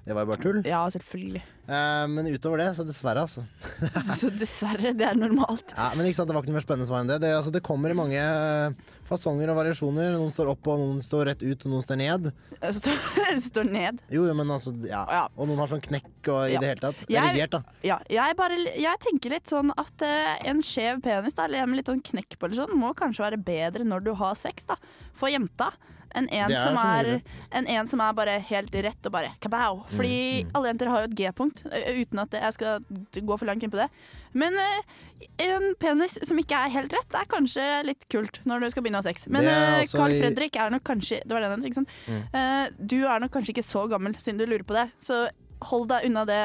[0.07, 0.59] Det var jo bare tull.
[0.62, 1.40] Ja, selvfølgelig.
[1.66, 3.42] Eh, men utover det, så dessverre, altså.
[4.21, 5.73] Så dessverre, det er normalt.
[5.75, 7.16] Ja, men ikke sant, det var ikke noe mer spennende svar enn det.
[7.25, 10.12] Det, altså, det kommer i mange eh, fasonger og variasjoner.
[10.14, 12.29] Noen står opp, og noen står rett ut, og noen står ned.
[12.79, 13.03] Står,
[13.49, 13.99] står ned.
[14.14, 15.03] Jo, jo, men altså, ja.
[15.35, 16.62] Og noen har sånn knekk og i Ja.
[16.62, 17.03] det hele tatt.
[17.11, 17.62] Jeg- Erigert, da.
[17.90, 21.83] Ja, jeg, bare, jeg tenker litt sånn at uh, en skjev penis, da, eller med
[21.83, 24.79] litt sånn knekk på, eller sånn, må kanskje være bedre når du har sex, da.
[25.19, 25.73] For jenta.
[26.16, 27.09] Enn en, er som er,
[27.52, 29.83] enn en som er bare helt rett og bare kabow.
[29.92, 32.81] Fordi Mm, alle jenter har jo et G-punkt, uten at jeg skal
[33.20, 33.90] gå for langt inn på det.
[34.37, 34.57] Men
[35.40, 39.00] en penis som ikke er helt rett, er kanskje litt kult når du skal begynne
[39.00, 39.29] å ha sex.
[39.29, 41.88] Men altså Carl i- Fredrik er nok kanskje Det var den, ikke sant?
[42.09, 42.87] Mm.
[42.87, 44.90] Du er nok kanskje ikke så gammel, siden du lurer på det.
[45.00, 45.29] Så
[45.70, 46.42] hold deg unna det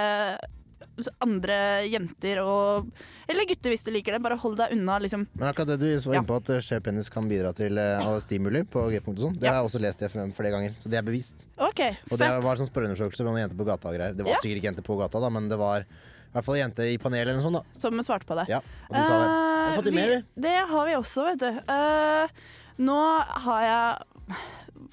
[1.24, 2.88] andre jenter og
[3.32, 4.22] Eller gutter, hvis du liker det.
[4.22, 5.26] Bare hold deg unna, liksom.
[5.40, 8.18] Men akkurat det du var inne på at eh, skjev penis kan bidra til uh,
[8.20, 9.54] stimuli på G-punkt og sånn, det Ja.
[9.54, 11.46] har jeg også lest i FMM flere ganger, så det er bevist.
[11.58, 12.44] Okay, Og det fett.
[12.44, 14.14] var sånn spørreundersøkelse med noen jenter på gata og greier.
[14.18, 14.42] Det var Ja.
[14.44, 17.28] sikkert ikke jenter på gata, da, men det var i hvert fall jente i panelet
[17.32, 17.64] eller noe sånt.
[17.74, 18.50] da Som svarte på det.
[18.50, 19.30] Ja, og de sa det.
[19.32, 21.52] Har fått Eh, mer, vi- Det har vi også, vet du.
[21.72, 22.28] Uh,
[22.80, 23.00] nå
[23.48, 24.36] har jeg.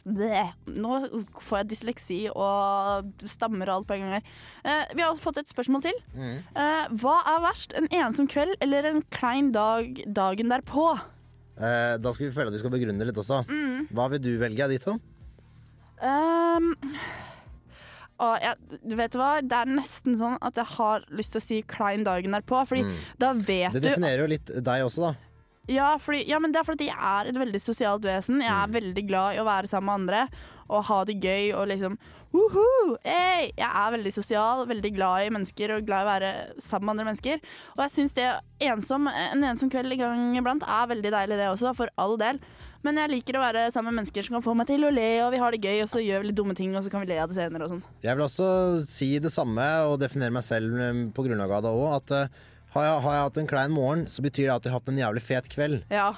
[0.07, 0.99] Nå
[1.41, 4.33] får jeg dysleksi og stammer og alt på en gang her.
[4.65, 5.99] Eh, vi har fått et spørsmål til.
[6.15, 6.39] Mm.
[6.57, 10.89] Eh, hva er verst, en ensom kveld eller en klein dag dagen derpå?
[11.59, 13.43] Eh, da skal vi føle at vi skal begrunne litt også.
[13.49, 13.89] Mm.
[13.93, 14.99] Hva vil du velge de to?
[15.99, 16.73] Um,
[18.23, 18.55] og jeg,
[18.99, 22.05] vet du hva, det er nesten sånn at jeg har lyst til å si klein
[22.07, 22.61] dagen derpå.
[22.67, 22.95] Fordi Mm.
[23.19, 25.15] da vet Det du definerer jo litt deg også, da.
[25.69, 28.41] Ja, fordi, ja, men det er fordi jeg er et veldig sosialt vesen.
[28.45, 31.69] Jeg er veldig glad i å være sammen med andre og ha det gøy og
[31.71, 31.95] liksom
[32.29, 32.99] Woohoo!
[33.09, 33.47] Hey!
[33.57, 36.93] Jeg er veldig sosial, veldig glad i mennesker og glad i å være sammen med
[36.93, 37.41] andre mennesker.
[37.73, 38.27] Og jeg syns det
[38.69, 42.41] ensom, en ensom kveld i gang iblant er veldig deilig, det også, for all del.
[42.85, 45.09] Men jeg liker å være sammen med mennesker som kan få meg til å le,
[45.25, 47.03] og vi har det gøy, og så gjør vi litt dumme ting, og så kan
[47.03, 47.83] vi le av det senere og sånn.
[48.05, 48.51] Jeg vil også
[48.85, 51.89] si det samme og definere meg selv eh, på grunnlag av det òg.
[51.97, 52.39] At eh,
[52.75, 54.91] Har jeg, har jeg hatt en klein morgen, så betyr det at jeg har hatt
[54.93, 55.79] en jævlig fet kveld.
[55.89, 56.11] Ja.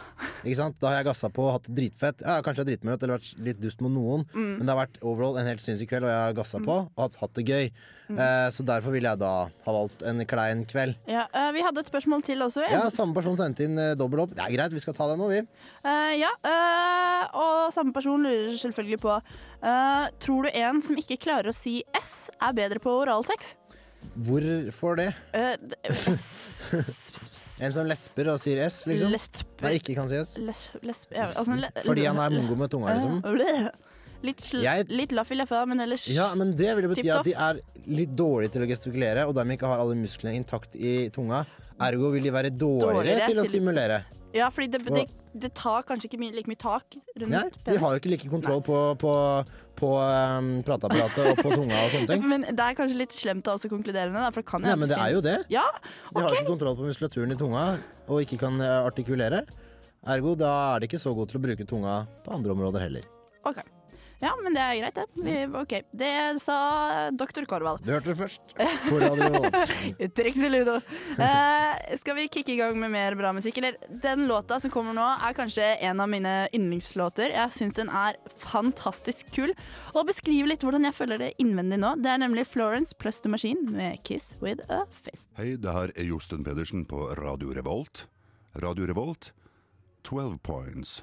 [0.42, 0.74] Ikke sant?
[0.82, 2.24] Da har jeg gassa på og hatt det dritfett.
[2.26, 4.58] Ja, kanskje jeg har dritmøtt eller vært litt dust mot noen, Mm.
[4.58, 6.98] men det har vært overall en helt sinnssyk kveld, og jeg har gassa på og
[7.04, 7.70] hatt, hatt det gøy.
[8.10, 8.18] Mm.
[8.18, 10.96] Eh, så derfor ville jeg da ha valgt en klein kveld.
[11.06, 12.64] ja uh, vi hadde et spørsmål til også.
[12.66, 14.34] Ja, Samme person sendte inn uh, dobbel opp.
[14.34, 15.44] Det er greit, vi skal ta det nå, vi.
[15.86, 19.20] Uh, ja, uh, og samme person lurer selvfølgelig på
[20.24, 23.54] Tror du en som ikke klarer å si S, er bedre på oralsex?
[24.20, 25.10] Hvorfor det?
[25.32, 25.56] Eh,
[27.60, 29.12] En som lesper og sier S, liksom?
[29.60, 30.34] Nei, ikke kan si S.
[30.40, 33.20] Ja, altså, le, Fordi han er mongo med tunga, liksom?
[33.24, 33.68] Eh.
[34.24, 37.08] Litt, sl Jeg- litt laff i leffa, men ellers Ja, men det vil jo bety
[37.12, 40.76] at de er litt dårlige til å gestikulere, og dermed ikke har alle musklene intakt
[40.76, 41.44] i tunga.
[41.80, 44.02] Ergo vil de være dårligere, Dårligere til å til- stimulere.
[44.36, 45.04] Ja, fordi det, det,
[45.42, 48.30] det tar kanskje ikke mye, like mye tak rundt Nei, de har jo ikke like
[48.30, 49.14] kontroll på, på,
[49.80, 52.28] på um, prateapparatet og på tunga og sånne ting.
[52.30, 54.76] Men det er kanskje litt slemt å også konkludere med, da, for det kan Nei,
[54.78, 55.36] men det er jo det.
[55.52, 55.66] Ja,
[56.12, 57.66] De har ikke kontroll på muskulaturen i tunga
[58.06, 59.42] og ikke kan eh, artikulere.
[60.14, 63.10] Ergo da er de ikke så gode til å bruke tunga på andre områder heller.
[63.44, 63.60] ok.
[64.20, 65.04] Ja, men det er greit, det.
[65.24, 66.56] Vi, ok, Det sa
[67.16, 67.80] doktor Korvald.
[67.86, 68.52] Det hørte du først
[68.84, 69.72] på Radio Revolt.
[70.18, 70.74] Triks i ludo.
[71.16, 73.62] Eh, skal vi kicke i gang med mer bra musikk?
[73.62, 77.32] Eller, den låta som kommer nå, er kanskje en av mine yndlingslåter.
[77.32, 79.54] Jeg syns den er fantastisk kul.
[79.94, 81.96] Og beskriv litt hvordan jeg føler det innvendig nå.
[82.04, 85.30] Det er nemlig Florence pluss The Machine med 'Kiss With A Fist'.
[85.40, 88.04] Hei, det her er Josten Pedersen på Radio Revolt.
[88.60, 89.32] Radio Revolt,
[90.10, 91.02] 12 points.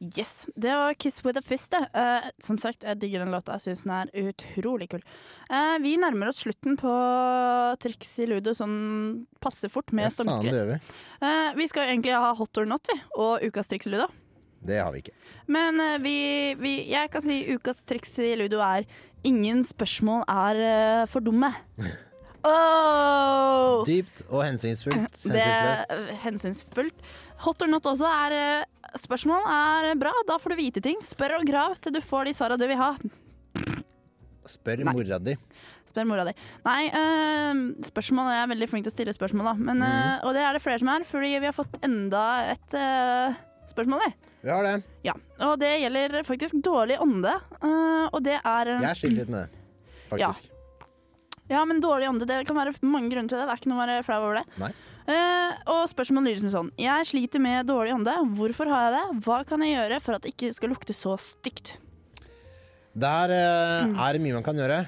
[0.00, 1.70] Yes, Det var 'Kiss With A Fist'.
[1.70, 1.88] det.
[1.94, 3.52] Uh, som sagt, jeg digger den låta.
[3.56, 5.02] Jeg syns den er utrolig kul.
[5.50, 6.90] Uh, vi nærmer oss slutten på
[7.80, 10.52] triks i ludo sånn passe fort med Ja, faen, det stormskritt.
[10.58, 10.78] gjør vi.
[11.22, 14.08] Uh, vi skal egentlig ha hot or not, vi, og ukas triks i ludo.
[14.66, 15.14] Det har vi ikke.
[15.46, 18.84] Men vi, vi Jeg kan si ukas triks i ludo er
[19.24, 21.54] ingen spørsmål er for dumme.
[22.46, 23.82] Oh!
[23.86, 25.16] Dypt og hensynsfullt.
[25.24, 26.94] Det er hensynsfullt.
[27.44, 28.64] Hot or not også er eh,
[28.96, 30.12] Spørsmål er bra.
[30.28, 31.00] Da får du vite ting.
[31.04, 32.94] Spør og grav til du får de svara du vil ha.
[34.46, 34.94] Spør Nei.
[34.94, 35.34] mora di.
[35.90, 36.32] Spør mora di.
[36.64, 39.54] Nei, eh, spørsmål Jeg er veldig flink til å stille spørsmål, da.
[39.68, 42.74] Men, eh, og det er det flere som er, fordi vi har fått enda et
[42.78, 43.36] eh,
[43.72, 44.32] spørsmål, vi.
[44.46, 44.74] Vi har det.
[45.04, 47.34] Ja, og det gjelder faktisk dårlig ånde.
[48.12, 49.64] og det er Jeg sliter litt med det,
[50.10, 50.50] faktisk.
[51.50, 53.46] Ja, men dårlig ånde, det kan være mange grunner til det.
[53.46, 54.46] Det er ikke noe å være flau over det.
[54.58, 54.72] Nei.
[55.06, 56.70] Eh, og spørsmålet lyder som sånn.
[56.82, 58.14] Jeg sliter med dårlig ånde.
[58.38, 59.24] Hvorfor har jeg det?
[59.26, 61.76] Hva kan jeg gjøre for at det ikke skal lukte så stygt?
[62.96, 63.98] Der eh, Mm.
[64.00, 64.78] er det mye man kan gjøre.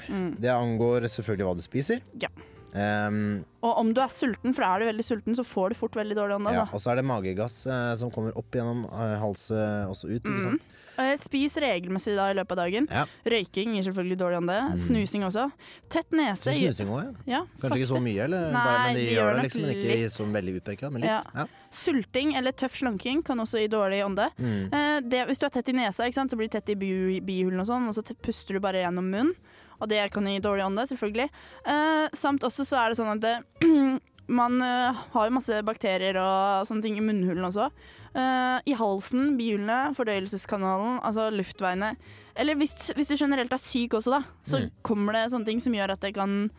[0.41, 2.01] Det angår selvfølgelig hva du spiser.
[2.19, 2.29] Ja.
[2.75, 5.97] Ehm, Og om du er sulten, for er du veldig sulten, så får du fort
[5.97, 6.53] veldig dårlig ånde.
[6.53, 6.75] ja, Altså.
[6.75, 10.29] og så er det magegass eh, som kommer opp gjennom eh, halsen også ut.
[10.45, 10.63] Sant?
[10.99, 12.89] Eh, spis regelmessig da i løpet av dagen.
[12.91, 13.05] Ja.
[13.25, 14.57] Røyking gir selvfølgelig dårlig ånde.
[14.73, 14.79] Mm.
[14.83, 15.45] Snusing også.
[15.89, 17.37] Tett nese snusing også, ja.
[17.39, 17.43] ja.
[17.63, 18.49] Kanskje ikke så mye, eller?
[18.51, 21.07] Nei, bare, men de, de gjør gjør det liksom, men ikke sånn veldig utpreket men
[21.07, 21.55] litt.
[21.79, 24.27] Sulting eller tøff slanking kan også gi dårlig ånde.
[24.39, 24.73] Mm.
[24.75, 27.63] Eh, det, hvis du er tett i nesa, sant, så blir du tett i bihulene
[27.63, 29.35] og sånn, og så puster du bare gjennom munn.
[29.81, 31.29] Og det kan gi dårlig ånde, selvfølgelig.
[31.67, 33.35] Uh, samt også så er det sånn at det,
[34.41, 37.69] man uh, har jo masse bakterier og sånne ting i munnhulen også.
[38.17, 41.93] Uh, I halsen, bihulene, fordøyelseskanalen, altså luftveiene.
[42.39, 44.71] Eller hvis, hvis du generelt er syk også, da, så Mm.
[44.83, 46.51] kommer det sånne ting som gjør at det kan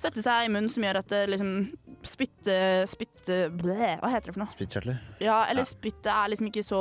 [0.00, 1.50] sette seg i munnen, som gjør at det liksom
[2.06, 2.54] spytte
[2.88, 4.52] Spytte Ble, hva heter det for noe?
[4.54, 5.00] Spyttkjertler.
[5.20, 6.80] Ja, eller spyttet er liksom ikke så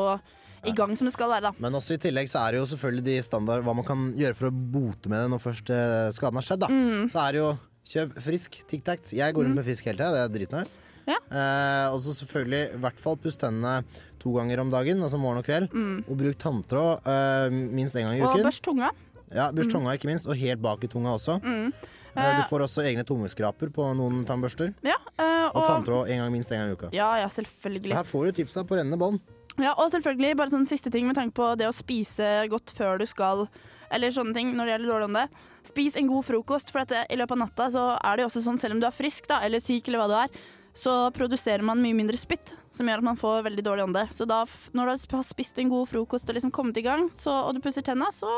[0.65, 1.51] i gang som det skal være, da.
[1.59, 4.35] Men også i tillegg så er det jo selvfølgelig de standard hva man kan gjøre
[4.35, 6.59] for å bote med det når først eh, skaden har skjedd.
[6.65, 7.09] da Mm.
[7.09, 7.49] Så er det jo
[7.89, 9.13] kjøp frisk Tic Tacs.
[9.17, 10.77] Jeg går rundt med frisk hele tida, det er dritnice.
[11.07, 11.17] Ja.
[11.31, 13.83] Eh, og så selvfølgelig i hvert fall puss tennene
[14.19, 15.69] to ganger om dagen, altså morgen og kveld.
[16.09, 18.43] Og bruk tanntråd eh, minst én gang i uken.
[18.43, 18.91] Og børst tunga.
[19.29, 21.39] Ja, Børst tunga ikke minst, og helt bak i tunga også.
[21.43, 21.71] Mm.
[22.17, 24.73] Eh, du Eh, får også egne tungeskraper på noen tannbørster.
[24.83, 26.89] Ja, øh, Og tanntråd en gang, minst én gang i uka.
[26.91, 29.19] Ja, ja, Så her får du tipsa på rennende bånd.
[29.59, 33.01] Ja, og selvfølgelig bare sånn siste ting med tanke på det å spise godt før
[33.01, 33.47] du skal
[33.91, 35.23] Eller sånne ting når det gjelder dårlig ånde.
[35.65, 38.59] Spis en god frokost, for i løpet av natta så er det jo også sånn,
[38.61, 40.43] selv om du er frisk da, eller syk eller hva du er,
[40.77, 44.03] så produserer man mye mindre spytt, som gjør at man får veldig dårlig ånde.
[44.13, 44.43] Så da,
[44.77, 47.63] når du har spist en god frokost og liksom kommet i gang, så, og du
[47.65, 48.29] pusser tenna, så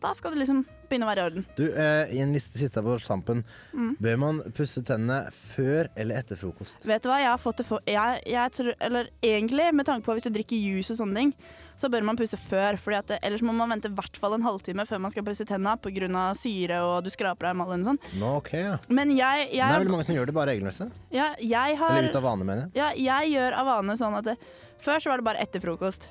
[0.00, 1.44] da skal det liksom begynne å være i orden.
[1.56, 3.96] Du, eh, I en liste siste på tampen, Mm.
[4.00, 6.84] bør man pusse tennene før eller etter frokost?
[6.86, 10.04] Vet du hva, jeg har fått det for jeg, jeg tror, Eller egentlig, med tanke
[10.04, 11.34] på hvis du drikker juice og sånne ting,
[11.76, 12.76] så bør man pusse før.
[12.76, 15.46] Fordi det, ellers må man vente i hvert fall en halvtime før man skal pusse
[15.48, 16.34] tennene pga.
[16.36, 18.20] syre og du skraper av emaljen og sånn.
[18.20, 18.78] Nå, ok, ja.
[18.88, 20.90] Men jeg, jeg, det er vel mange som gjør det bare regelmessig.
[21.10, 22.72] ja, jeg har Eller ut av vane, mener jeg.
[22.74, 24.36] ja, jeg gjør av vane sånn at det,
[24.80, 26.08] Før så var det bare etter frokost.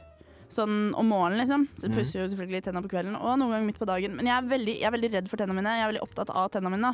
[0.49, 1.67] Sånn om morgenen, liksom.
[1.77, 4.15] Så jeg pusser jo selvfølgelig tenna på kvelden, og noen ganger midt på dagen.
[4.17, 5.75] Men jeg er veldig, jeg er veldig redd for tennene mine.
[5.77, 6.93] Jeg er veldig opptatt av tennene mine.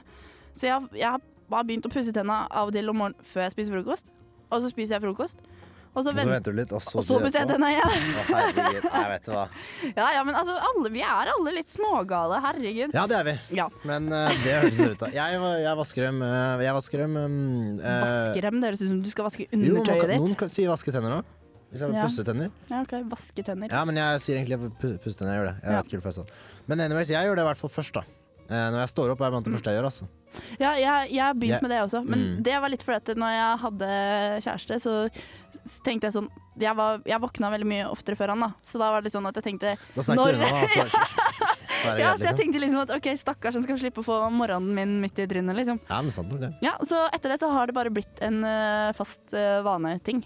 [0.56, 3.56] Så jeg, jeg har begynt å pusse tenna av og til om morgenen før jeg
[3.56, 4.12] spiser frokost.
[4.52, 5.40] Og så spiser jeg frokost.
[5.96, 8.08] Og så, Og så venter du litt, og så og så pusser jeg tenna igjen.
[8.20, 8.88] Å, herregud.
[8.90, 9.46] Jeg vet du hva.
[10.02, 12.42] Ja, ja, men altså, alle, vi er alle litt smågale.
[12.44, 12.92] Herregud.
[12.98, 13.36] Ja, det er vi.
[13.56, 13.70] Ja.
[13.88, 15.00] Men uh, det høres sånn ut.
[15.06, 15.12] da.
[15.16, 17.40] Jeg, jeg vasker dem eh, Jeg vasker dem um,
[17.80, 18.60] uh, Vasker dem?
[18.60, 20.28] Det høres ut som du skal vaske Jo, man undertøyet kan, ditt.
[20.28, 21.24] noen sier si vaske tenner nå.
[21.76, 22.08] Hvis jeg vil Ja.
[22.08, 22.52] pusse tenner.
[22.72, 23.68] Ja, ok, vaske tenner.
[23.70, 25.36] Ja, men jeg sier egentlig pu- pusse tenner.
[25.36, 25.56] Jeg gjør det.
[25.62, 25.82] Jeg Ja.
[25.82, 26.32] vet ikke hvorfor jeg sa det.
[26.68, 28.04] Men anyways, jeg gjør det i hvert fall først, da.
[28.48, 29.86] Eh, når jeg står opp, er blant det første jeg gjør.
[29.90, 30.08] altså
[30.60, 31.62] Ja, jeg, jeg har begynt yeah.
[31.64, 32.44] med det også, men Mm.
[32.44, 33.90] det var litt fordi at når jeg hadde
[34.46, 35.10] kjæreste, så
[35.84, 38.54] tenkte jeg sånn Jeg, var, jeg våkna veldig mye oftere før han, da.
[38.64, 40.68] Så da var det litt sånn at jeg tenkte Da snakket du unna, da.
[40.68, 42.38] Så, så er Ja, så jeg liksom.
[42.38, 45.56] tenkte liksom at OK, stakkars, han skal slippe å få morgenen min midt i trynet,
[45.56, 45.80] liksom.
[45.90, 46.54] Ja, men sant det.
[46.62, 50.24] Ja, så etter det så har det bare blitt en uh, fast uh, vaneting.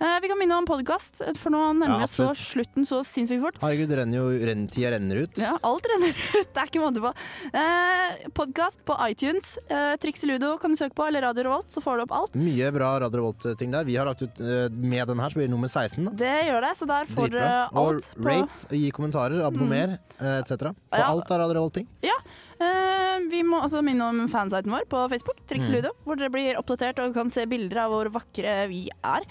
[0.00, 2.40] Eh, vi kan minne om podkast, for nå nærmer vi oss så absolutt.
[2.74, 3.58] slutten så sinnssykt fort.
[3.62, 5.38] Herregud, det renner jo, renn, tida renner ut.
[5.38, 7.12] Ja, alt renner ut, det er ikke måte på.
[7.54, 9.54] Eh, Podkast på iTunes.
[9.70, 12.14] Eh, Triks i Ludo kan du søke på, eller Radio Revolt, så får du opp
[12.18, 12.34] alt.
[12.38, 13.86] Mye bra Radio Revolt-ting der.
[13.86, 16.08] Vi har lagt ut eh, med den her, så blir det nummer 16.
[16.10, 17.44] da Det gjør det, så der får Dritbra.
[17.44, 20.72] dere Og alt på rate, gi kommentarer, abonner, eh, etc.
[20.90, 21.10] På Ja.
[21.14, 21.86] alt av Radio Revolt-ting.
[22.04, 22.18] Ja.
[22.64, 25.74] Eh, vi må også minne om fansiten vår på Facebook, Triks Mm.
[25.78, 29.22] Ludo, hvor dere blir oppdatert og kan se bilder av hvor vakre vi er.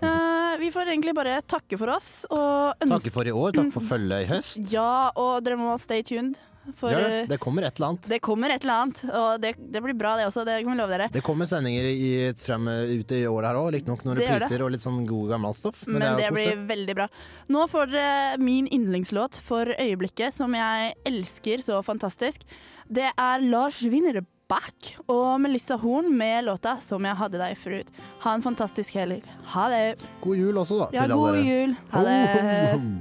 [0.00, 3.72] Eh, vi får egentlig bare takke for oss og ønske Takke for i år, takk
[3.74, 4.60] for følget i høst.
[4.72, 6.38] Ja, og dere må stay tuned.
[6.76, 7.20] For ja, det.
[7.30, 8.08] det kommer et eller annet.
[8.12, 10.76] det kommer et eller annet, og det, det blir bra det også, det kan vi
[10.76, 11.06] love dere.
[11.14, 14.84] Det kommer sendinger i, frem ut i året her òg, riktignok noen repriser og litt
[14.84, 15.86] sånn god gammel stoff.
[15.88, 17.08] Men, Men, det blir veldig bra.
[17.48, 22.44] Nå får dere min yndlingslåt for øyeblikket, som jeg elsker så fantastisk.
[22.84, 27.90] Det er Lars Winner Back og Melissa Horn med låta 'Som jeg hadde deg forut'.
[28.20, 29.22] Ha en fantastisk helg.
[29.52, 30.00] Ha det.
[30.22, 30.88] God jul også, da.
[30.92, 31.44] Ja, til god dere.
[31.44, 31.76] jul.
[31.90, 32.72] Ha Ho, det.
[32.72, 33.00] ho, ho.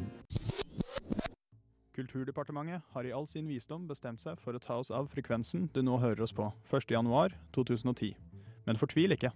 [1.96, 5.82] Kulturdepartementet har i all sin visdom bestemt seg for å ta oss av frekvensen du
[5.82, 8.16] nå hører oss på, 1.1.2010.
[8.68, 9.32] Men fortvil ikke.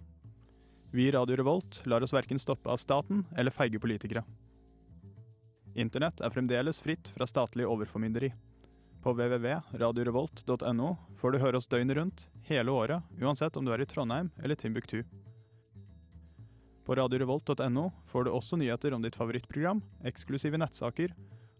[0.92, 4.22] Vi i Radio Revolt lar oss verken stoppe av staten eller feige politikere.
[5.74, 8.32] Internett er fremdeles fritt fra statlig overformynderi.
[9.02, 10.88] På www.radiorevolt.no
[11.18, 14.54] får du høre oss døgnet rundt, hele året, uansett om du er i Trondheim eller
[14.54, 15.02] Timbuktu.
[16.86, 21.14] På radiorevolt.no får du også nyheter om ditt favorittprogram, eksklusive nettsaker,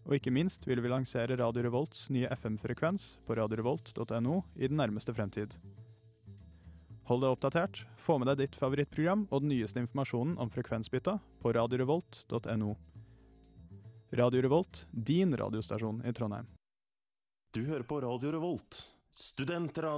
[0.07, 5.15] og ikke minst vil vi lansere Radio Revolts nye FM-frekvens på radiorevolt.no i den nærmeste
[5.15, 5.55] fremtid.
[7.11, 11.55] Hold deg oppdatert, få med deg ditt favorittprogram og den nyeste informasjonen om frekvensbytta på
[11.59, 12.75] radiorevolt.no.
[14.13, 16.47] Radio Revolt, din radiostasjon i Trondheim.
[17.53, 18.77] Du hører på Radio Revolt,
[19.13, 19.91] studentradio